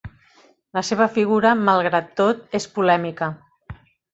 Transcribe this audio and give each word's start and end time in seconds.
La 0.77 0.81
seva 0.87 1.07
figura, 1.17 1.51
malgrat 1.67 2.09
tot, 2.23 2.43
és 2.61 2.69
polèmica. 2.79 3.29